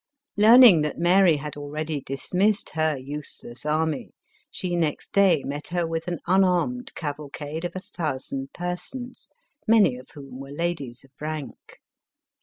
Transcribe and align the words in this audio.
Learning 0.35 0.81
that 0.81 0.97
Mary 0.97 1.37
had 1.37 1.55
already 1.55 2.01
dis 2.01 2.33
missed 2.33 2.71
her 2.71 2.97
useless 2.97 3.67
army, 3.67 4.15
she 4.49 4.75
next 4.75 5.11
day 5.11 5.43
met 5.45 5.67
her 5.67 5.85
with 5.85 6.07
an 6.07 6.17
unarmed 6.25 6.91
cavalcade 6.95 7.63
of 7.65 7.75
a 7.75 7.79
thousand 7.81 8.51
persons, 8.51 9.29
many 9.67 9.95
of 9.97 10.09
whom 10.15 10.39
were 10.39 10.49
ladies 10.49 11.03
of 11.03 11.11
rank. 11.21 11.79